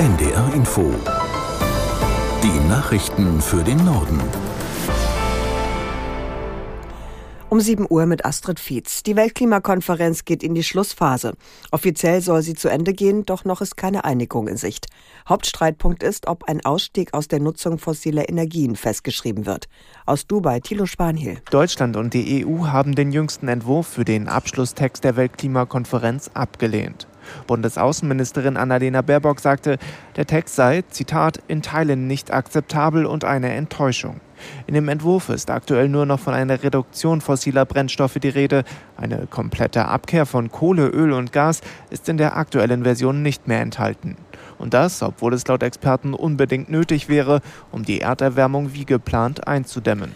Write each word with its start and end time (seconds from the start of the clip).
NDR 0.00 0.54
Info. 0.54 0.94
Die 2.42 2.68
Nachrichten 2.70 3.38
für 3.42 3.62
den 3.62 3.84
Norden. 3.84 4.18
Um 7.50 7.60
7 7.60 7.84
Uhr 7.86 8.06
mit 8.06 8.24
Astrid 8.24 8.58
Fietz. 8.58 9.02
Die 9.02 9.14
Weltklimakonferenz 9.14 10.24
geht 10.24 10.42
in 10.42 10.54
die 10.54 10.62
Schlussphase. 10.62 11.34
Offiziell 11.70 12.22
soll 12.22 12.40
sie 12.40 12.54
zu 12.54 12.70
Ende 12.70 12.94
gehen, 12.94 13.26
doch 13.26 13.44
noch 13.44 13.60
ist 13.60 13.76
keine 13.76 14.06
Einigung 14.06 14.48
in 14.48 14.56
Sicht. 14.56 14.86
Hauptstreitpunkt 15.28 16.02
ist, 16.02 16.28
ob 16.28 16.44
ein 16.44 16.64
Ausstieg 16.64 17.12
aus 17.12 17.28
der 17.28 17.40
Nutzung 17.40 17.76
fossiler 17.76 18.26
Energien 18.26 18.76
festgeschrieben 18.76 19.44
wird. 19.44 19.68
Aus 20.06 20.26
Dubai, 20.26 20.60
Thilo 20.60 20.86
Spanhiel. 20.86 21.42
Deutschland 21.50 21.98
und 21.98 22.14
die 22.14 22.46
EU 22.46 22.68
haben 22.68 22.94
den 22.94 23.12
jüngsten 23.12 23.48
Entwurf 23.48 23.88
für 23.88 24.06
den 24.06 24.28
Abschlusstext 24.28 25.04
der 25.04 25.16
Weltklimakonferenz 25.16 26.30
abgelehnt. 26.32 27.06
Bundesaußenministerin 27.46 28.56
Annalena 28.56 29.02
Baerbock 29.02 29.40
sagte, 29.40 29.78
der 30.16 30.26
Text 30.26 30.56
sei, 30.56 30.82
Zitat, 30.90 31.40
in 31.48 31.62
Teilen 31.62 32.06
nicht 32.06 32.32
akzeptabel 32.32 33.06
und 33.06 33.24
eine 33.24 33.52
Enttäuschung. 33.52 34.20
In 34.66 34.74
dem 34.74 34.88
Entwurf 34.88 35.28
ist 35.28 35.50
aktuell 35.50 35.88
nur 35.88 36.06
noch 36.06 36.20
von 36.20 36.34
einer 36.34 36.62
Reduktion 36.62 37.20
fossiler 37.20 37.64
Brennstoffe 37.64 38.18
die 38.22 38.28
Rede. 38.28 38.64
Eine 38.96 39.26
komplette 39.26 39.86
Abkehr 39.86 40.26
von 40.26 40.50
Kohle, 40.50 40.88
Öl 40.88 41.12
und 41.12 41.32
Gas 41.32 41.60
ist 41.90 42.08
in 42.08 42.16
der 42.16 42.36
aktuellen 42.36 42.84
Version 42.84 43.22
nicht 43.22 43.48
mehr 43.48 43.60
enthalten. 43.60 44.16
Und 44.58 44.74
das, 44.74 45.02
obwohl 45.02 45.34
es 45.34 45.46
laut 45.46 45.62
Experten 45.62 46.14
unbedingt 46.14 46.70
nötig 46.70 47.08
wäre, 47.08 47.40
um 47.70 47.84
die 47.84 48.00
Erderwärmung 48.00 48.74
wie 48.74 48.84
geplant 48.84 49.46
einzudämmen. 49.46 50.12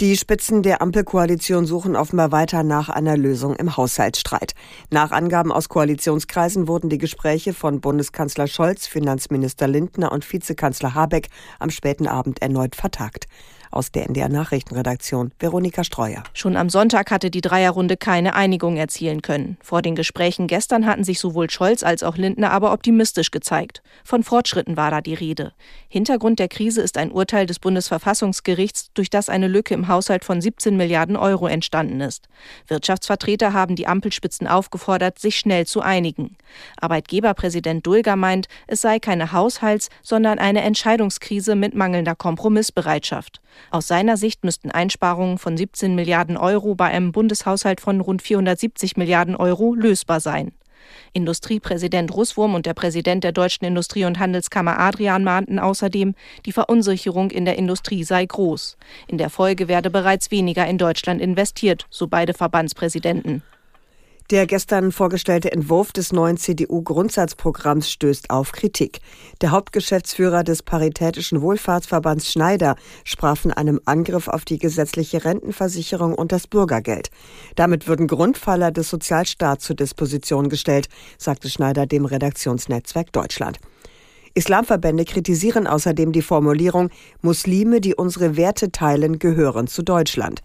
Die 0.00 0.16
Spitzen 0.16 0.62
der 0.62 0.82
Ampelkoalition 0.82 1.66
suchen 1.66 1.96
offenbar 1.96 2.32
weiter 2.32 2.62
nach 2.64 2.88
einer 2.88 3.16
Lösung 3.16 3.54
im 3.56 3.76
Haushaltsstreit. 3.76 4.54
Nach 4.90 5.12
Angaben 5.12 5.52
aus 5.52 5.68
Koalitionskreisen 5.68 6.66
wurden 6.66 6.88
die 6.88 6.98
Gespräche 6.98 7.52
von 7.52 7.80
Bundeskanzler 7.80 8.48
Scholz, 8.48 8.86
Finanzminister 8.86 9.68
Lindner 9.68 10.10
und 10.10 10.30
Vizekanzler 10.30 10.94
Habeck 10.94 11.28
am 11.60 11.70
späten 11.70 12.08
Abend 12.08 12.42
erneut 12.42 12.74
vertagt. 12.74 13.26
Aus 13.72 13.90
der 13.90 14.06
NDR 14.06 14.28
Nachrichtenredaktion 14.28 15.32
Veronika 15.38 15.82
Streuer. 15.82 16.22
Schon 16.34 16.58
am 16.58 16.68
Sonntag 16.68 17.10
hatte 17.10 17.30
die 17.30 17.40
Dreierrunde 17.40 17.96
keine 17.96 18.34
Einigung 18.34 18.76
erzielen 18.76 19.22
können. 19.22 19.56
Vor 19.62 19.80
den 19.80 19.94
Gesprächen 19.94 20.46
gestern 20.46 20.84
hatten 20.84 21.04
sich 21.04 21.18
sowohl 21.18 21.48
Scholz 21.48 21.82
als 21.82 22.02
auch 22.02 22.18
Lindner 22.18 22.50
aber 22.50 22.74
optimistisch 22.74 23.30
gezeigt. 23.30 23.82
Von 24.04 24.24
Fortschritten 24.24 24.76
war 24.76 24.90
da 24.90 25.00
die 25.00 25.14
Rede. 25.14 25.54
Hintergrund 25.88 26.38
der 26.38 26.48
Krise 26.48 26.82
ist 26.82 26.98
ein 26.98 27.10
Urteil 27.10 27.46
des 27.46 27.60
Bundesverfassungsgerichts, 27.60 28.90
durch 28.92 29.08
das 29.08 29.30
eine 29.30 29.48
Lücke 29.48 29.72
im 29.72 29.81
Haushalt 29.88 30.24
von 30.24 30.40
17 30.40 30.76
Milliarden 30.76 31.16
Euro 31.16 31.46
entstanden 31.46 32.00
ist. 32.00 32.28
Wirtschaftsvertreter 32.68 33.52
haben 33.52 33.76
die 33.76 33.86
Ampelspitzen 33.86 34.46
aufgefordert, 34.46 35.18
sich 35.18 35.36
schnell 35.36 35.66
zu 35.66 35.80
einigen. 35.80 36.36
Arbeitgeberpräsident 36.80 37.86
Dulger 37.86 38.16
meint, 38.16 38.48
es 38.66 38.80
sei 38.80 38.98
keine 38.98 39.32
Haushalts-, 39.32 39.88
sondern 40.02 40.38
eine 40.38 40.62
Entscheidungskrise 40.62 41.54
mit 41.54 41.74
mangelnder 41.74 42.14
Kompromissbereitschaft. 42.14 43.40
Aus 43.70 43.88
seiner 43.88 44.16
Sicht 44.16 44.44
müssten 44.44 44.70
Einsparungen 44.70 45.38
von 45.38 45.56
17 45.56 45.94
Milliarden 45.94 46.36
Euro 46.36 46.74
bei 46.74 46.86
einem 46.86 47.12
Bundeshaushalt 47.12 47.80
von 47.80 48.00
rund 48.00 48.22
470 48.22 48.96
Milliarden 48.96 49.36
Euro 49.36 49.74
lösbar 49.74 50.20
sein. 50.20 50.52
Industriepräsident 51.12 52.14
Russwurm 52.14 52.54
und 52.54 52.66
der 52.66 52.74
Präsident 52.74 53.24
der 53.24 53.32
Deutschen 53.32 53.64
Industrie- 53.64 54.04
und 54.04 54.18
Handelskammer 54.18 54.78
Adrian 54.78 55.24
mahnten 55.24 55.58
außerdem, 55.58 56.14
die 56.46 56.52
Verunsicherung 56.52 57.30
in 57.30 57.44
der 57.44 57.56
Industrie 57.56 58.04
sei 58.04 58.24
groß. 58.24 58.76
In 59.08 59.18
der 59.18 59.30
Folge 59.30 59.68
werde 59.68 59.90
bereits 59.90 60.30
weniger 60.30 60.66
in 60.66 60.78
Deutschland 60.78 61.20
investiert, 61.20 61.86
so 61.90 62.06
beide 62.06 62.34
Verbandspräsidenten. 62.34 63.42
Der 64.32 64.46
gestern 64.46 64.92
vorgestellte 64.92 65.52
Entwurf 65.52 65.92
des 65.92 66.10
neuen 66.10 66.38
CDU-Grundsatzprogramms 66.38 67.90
stößt 67.90 68.30
auf 68.30 68.52
Kritik. 68.52 69.00
Der 69.42 69.50
Hauptgeschäftsführer 69.50 70.42
des 70.42 70.62
Paritätischen 70.62 71.42
Wohlfahrtsverbands 71.42 72.32
Schneider 72.32 72.76
sprach 73.04 73.36
von 73.36 73.52
einem 73.52 73.78
Angriff 73.84 74.28
auf 74.28 74.46
die 74.46 74.58
gesetzliche 74.58 75.26
Rentenversicherung 75.26 76.14
und 76.14 76.32
das 76.32 76.46
Bürgergeld. 76.46 77.10
Damit 77.56 77.86
würden 77.86 78.06
Grundpfeiler 78.06 78.70
des 78.70 78.88
Sozialstaats 78.88 79.66
zur 79.66 79.76
Disposition 79.76 80.48
gestellt, 80.48 80.88
sagte 81.18 81.50
Schneider 81.50 81.84
dem 81.84 82.06
Redaktionsnetzwerk 82.06 83.12
Deutschland. 83.12 83.58
Islamverbände 84.32 85.04
kritisieren 85.04 85.66
außerdem 85.66 86.10
die 86.10 86.22
Formulierung 86.22 86.88
Muslime, 87.20 87.82
die 87.82 87.94
unsere 87.94 88.38
Werte 88.38 88.72
teilen, 88.72 89.18
gehören 89.18 89.66
zu 89.66 89.82
Deutschland. 89.82 90.40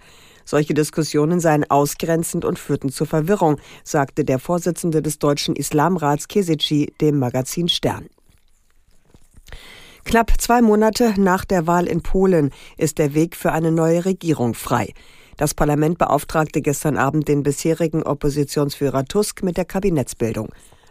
Solche 0.48 0.74
Diskussionen 0.74 1.42
seien 1.42 1.70
ausgrenzend 1.70 2.46
und 2.46 2.58
führten 2.58 2.90
zur 2.90 3.06
Verwirrung, 3.06 3.58
sagte 3.84 4.24
der 4.24 4.40
Vorsitzende 4.40 5.02
des 5.02 5.20
Deutschen 5.20 5.58
Islamrats 5.58 6.30
Kesici 6.30 6.94
dem 7.02 7.20
Magazin 7.20 7.68
Stern. 7.68 8.08
Knapp 10.06 10.32
zwei 10.40 10.62
Monate 10.62 11.16
nach 11.18 11.44
der 11.44 11.68
Wahl 11.68 11.86
in 11.86 12.02
Polen 12.02 12.52
ist 12.78 12.98
der 12.98 13.14
Weg 13.14 13.36
für 13.36 13.52
eine 13.52 13.74
neue 13.74 14.06
Regierung 14.06 14.54
frei. 14.54 14.94
Das 15.36 15.54
Parlament 15.54 15.98
beauftragte 15.98 16.62
gestern 16.62 16.96
Abend 16.96 17.28
den 17.28 17.44
bisherigen 17.44 18.04
Oppositionsführer 18.04 19.04
Tusk 19.04 19.44
mit 19.44 19.58
der 19.58 19.66
Kabinettsbildung. 19.66 20.48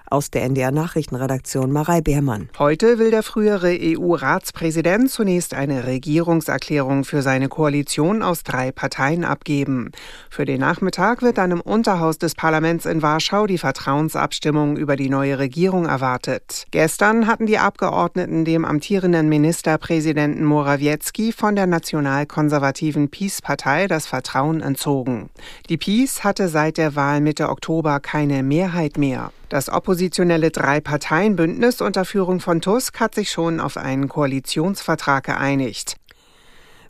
Aus 0.09 0.31
der 0.31 0.45
NDR 0.45 0.71
Nachrichtenredaktion 0.71 1.73
Marei 1.73 2.01
Beermann. 2.01 2.49
Heute 2.61 2.99
will 2.99 3.11
der 3.11 3.25
frühere 3.25 3.77
EU-Ratspräsident 3.77 5.11
zunächst 5.11 5.53
eine 5.53 5.85
Regierungserklärung 5.85 7.05
für 7.05 7.23
seine 7.23 7.49
Koalition 7.49 8.23
aus 8.23 8.45
drei 8.45 8.71
Parteien 8.71 9.25
abgeben. 9.25 9.91
Für 10.31 10.45
den 10.45 10.61
Nachmittag 10.61 11.23
wird 11.23 11.39
dann 11.39 11.51
im 11.51 11.61
Unterhaus 11.61 12.19
des 12.19 12.37
Parlaments 12.37 12.87
in 12.87 13.03
Warschau 13.03 13.49
die 13.49 13.59
Vertrauensabstimmung 13.59 14.77
über 14.77 14.95
die 14.95 15.09
neue 15.09 15.41
Regierung 15.41 15.87
erwartet. 15.87 16.67
Gestern 16.71 17.27
hatten 17.27 17.47
die 17.47 17.59
Abgeordneten 17.59 18.45
dem 18.45 18.65
amtierenden 18.65 19.29
Ministerpräsidenten 19.29 20.45
Morawiecki 20.45 21.33
von 21.33 21.57
der 21.57 21.67
nationalkonservativen 21.67 23.09
PiS-Partei 23.09 23.89
das 23.89 24.07
Vertrauen 24.07 24.61
entzogen. 24.61 25.31
Die 25.69 25.77
PiS 25.77 26.23
hatte 26.23 26.49
seit 26.49 26.77
der 26.77 26.95
Wahl 26.95 27.21
Mitte 27.21 27.49
Oktober 27.49 27.99
keine 27.99 28.45
Mehrheit 28.45 28.99
mehr. 28.99 29.33
Das 29.49 29.69
oppositionelle 29.69 30.51
Drei-Parteien-Bündnis 30.51 31.81
unter 31.81 32.05
Führung 32.05 32.41
von 32.41 32.61
Tusk 32.61 32.99
hat 32.99 33.15
sich 33.15 33.31
schon 33.31 33.61
auf 33.61 33.77
einen 33.77 34.09
Koalitionsvertrag 34.09 35.23
geeinigt. 35.23 35.97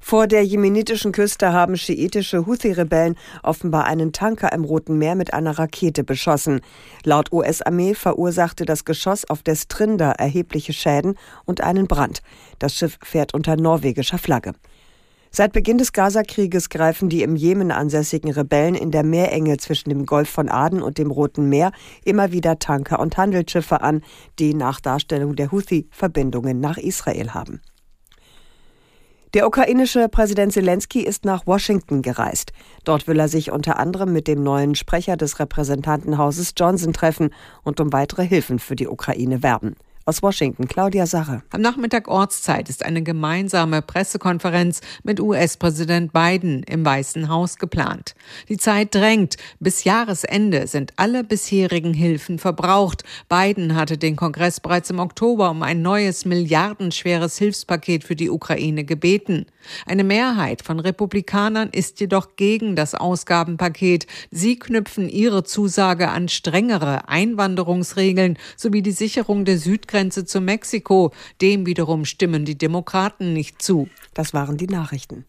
Vor 0.01 0.27
der 0.27 0.43
jemenitischen 0.43 1.13
Küste 1.13 1.53
haben 1.53 1.77
schiitische 1.77 2.47
Houthi-Rebellen 2.47 3.17
offenbar 3.43 3.85
einen 3.85 4.13
Tanker 4.13 4.53
im 4.53 4.65
Roten 4.65 4.97
Meer 4.97 5.17
mit 5.17 5.35
einer 5.35 5.59
Rakete 5.59 6.03
beschossen. 6.03 6.61
Laut 7.05 7.31
US-Armee 7.31 7.95
verursachte 7.95 8.65
das 8.65 8.87
Geschoss 8.87 9.29
auf 9.29 9.43
der 9.43 9.57
Strinder 9.57 10.13
erhebliche 10.13 10.73
Schäden 10.73 11.19
und 11.45 11.61
einen 11.61 11.89
Brand. 11.89 12.23
Das 12.59 12.75
Schiff 12.75 12.99
fährt 13.03 13.35
unter 13.35 13.57
norwegischer 13.57 14.19
Flagge. 14.19 14.53
Seit 15.39 15.53
Beginn 15.53 15.77
des 15.77 15.93
Gazakrieges 15.93 16.71
greifen 16.71 17.11
die 17.11 17.23
im 17.23 17.37
Jemen 17.37 17.71
ansässigen 17.71 18.31
Rebellen 18.31 18.75
in 18.75 18.91
der 18.91 19.03
Meerenge 19.03 19.59
zwischen 19.59 19.91
dem 19.91 20.07
Golf 20.07 20.31
von 20.31 20.49
Aden 20.49 20.81
und 20.81 20.97
dem 20.97 21.11
Roten 21.11 21.51
Meer 21.51 21.73
immer 22.07 22.33
wieder 22.33 22.59
Tanker 22.59 23.01
und 23.01 23.19
Handelsschiffe 23.19 23.83
an, 23.83 24.03
die 24.39 24.55
nach 24.55 24.81
Darstellung 24.81 25.37
der 25.37 25.53
Houthi 25.53 25.89
Verbindungen 25.91 26.59
nach 26.61 26.79
Israel 26.79 27.35
haben. 27.35 27.61
Der 29.35 29.47
ukrainische 29.47 30.09
Präsident 30.09 30.55
Zelensky 30.55 31.03
ist 31.03 31.27
nach 31.27 31.47
Washington 31.47 32.01
gereist. 32.01 32.53
Dort 32.85 33.07
will 33.07 33.21
er 33.21 33.29
sich 33.29 33.53
unter 33.53 33.79
anderem 33.79 34.15
mit 34.15 34.29
dem 34.29 34.43
neuen 34.43 34.75
Sprecher 34.75 35.19
des 35.19 35.39
Repräsentantenhauses 35.39 36.55
Johnson 36.57 36.95
treffen 36.95 37.29
und 37.63 37.79
um 37.79 37.93
weitere 37.93 38.27
Hilfen 38.27 38.59
für 38.59 38.75
die 38.75 38.89
Ukraine 38.89 39.43
werben. 39.43 39.77
Aus 40.09 40.23
Washington, 40.23 40.69
Claudia 40.69 41.05
Sache. 41.05 41.43
Am 41.51 41.61
Nachmittag 41.61 42.07
Ortszeit 42.07 42.69
ist 42.69 42.85
eine 42.85 43.03
gemeinsame 43.03 43.83
Pressekonferenz 43.83 44.81
mit 45.03 45.19
US-Präsident 45.19 46.13
Biden 46.13 46.63
im 46.63 46.85
Weißen 46.85 47.29
Haus 47.29 47.57
geplant. 47.59 48.15
Die 48.49 48.57
Zeit 48.57 48.95
drängt. 48.95 49.35
Bis 49.59 49.83
Jahresende 49.83 50.69
sind 50.69 50.93
alle 50.95 51.25
bisherigen 51.25 51.93
Hilfen 51.93 52.39
verbraucht. 52.39 53.03
Biden 53.29 53.75
hatte 53.75 53.99
den 53.99 54.15
Kongress 54.15 54.61
bereits 54.61 54.91
im 54.91 55.01
Oktober 55.01 55.51
um 55.51 55.65
ein 55.65 55.83
neues 55.83 56.25
milliardenschweres 56.25 57.37
Hilfspaket 57.39 58.05
für 58.05 58.15
die 58.15 58.31
Ukraine 58.31 58.85
gebeten. 58.85 59.47
Eine 59.87 60.05
Mehrheit 60.05 60.63
von 60.63 60.79
Republikanern 60.79 61.71
ist 61.71 61.99
jedoch 61.99 62.37
gegen 62.37 62.77
das 62.77 62.95
Ausgabenpaket. 62.95 64.07
Sie 64.31 64.57
knüpfen 64.57 65.09
ihre 65.09 65.43
Zusage 65.43 66.11
an 66.11 66.29
strengere 66.29 67.09
Einwanderungsregeln 67.09 68.39
sowie 68.57 68.83
die 68.83 68.93
Sicherung 68.93 69.45
der 69.45 69.59
Südgrenze 69.59 69.96
Grenze 69.97 70.27
zu 70.27 70.43
Mexiko. 70.43 71.11
Dem 71.41 71.65
wiederum 71.65 72.05
stimmen 72.05 72.45
die 72.45 72.59
Demokraten 72.59 73.33
nicht 73.33 73.63
zu. 73.63 73.89
Das 74.13 74.35
waren 74.35 74.59
die 74.59 74.67
Nachrichten. 74.67 75.25